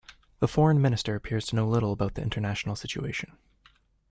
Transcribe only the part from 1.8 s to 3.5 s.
about the international situation.